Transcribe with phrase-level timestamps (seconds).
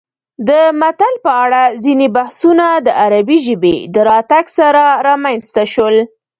[0.49, 0.49] د
[0.81, 5.95] متل په اړه ځینې بحثونه د عربي ژبې د راتګ سره رامنځته شول